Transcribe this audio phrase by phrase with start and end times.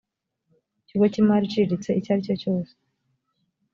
[0.79, 2.73] ikigo cy imari iciriritse icyo ari cyo cyose